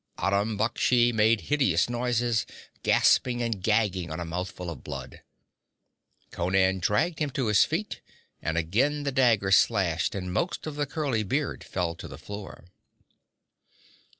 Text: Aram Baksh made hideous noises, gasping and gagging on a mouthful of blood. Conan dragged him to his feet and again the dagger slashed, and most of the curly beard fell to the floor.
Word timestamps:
Aram 0.17 0.57
Baksh 0.57 1.13
made 1.13 1.41
hideous 1.41 1.87
noises, 1.87 2.47
gasping 2.81 3.43
and 3.43 3.61
gagging 3.61 4.09
on 4.09 4.19
a 4.19 4.25
mouthful 4.25 4.71
of 4.71 4.83
blood. 4.83 5.21
Conan 6.31 6.79
dragged 6.79 7.19
him 7.19 7.29
to 7.29 7.45
his 7.45 7.65
feet 7.65 8.01
and 8.41 8.57
again 8.57 9.03
the 9.03 9.11
dagger 9.11 9.51
slashed, 9.51 10.15
and 10.15 10.33
most 10.33 10.65
of 10.65 10.73
the 10.75 10.87
curly 10.87 11.21
beard 11.21 11.63
fell 11.63 11.93
to 11.93 12.07
the 12.07 12.17
floor. 12.17 12.65